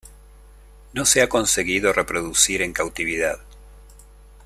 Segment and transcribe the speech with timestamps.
[0.93, 3.39] No se ha conseguido reproducir en cautividad.